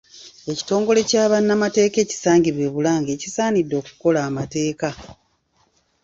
[0.51, 4.89] Ekitongole kya bannamateeka, ekisangibwa e Bulange kisaanidde okukola amateeka.